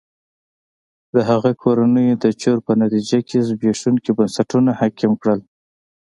د 1.13 1.15
هغه 1.29 1.51
کورنۍ 1.63 2.07
د 2.23 2.25
چور 2.41 2.57
په 2.65 2.71
نتیجه 2.81 3.19
کې 3.27 3.37
زبېښونکي 3.47 4.11
بنسټونه 4.17 4.71
حاکم 4.79 5.11
کړل. 5.21 5.39